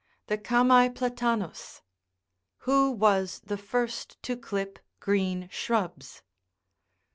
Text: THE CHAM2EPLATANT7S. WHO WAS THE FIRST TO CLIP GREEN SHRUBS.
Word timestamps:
THE 0.25 0.37
CHAM2EPLATANT7S. 0.39 1.81
WHO 2.57 2.89
WAS 2.93 3.39
THE 3.41 3.55
FIRST 3.59 4.17
TO 4.23 4.35
CLIP 4.35 4.79
GREEN 4.99 5.47
SHRUBS. 5.51 6.23